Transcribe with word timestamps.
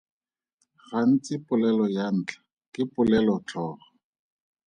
Gantsi 0.87 1.33
polelo 1.47 1.85
ya 1.95 2.05
ntlha 2.17 2.39
ke 2.73 2.81
polelotlhogo. 2.93 3.83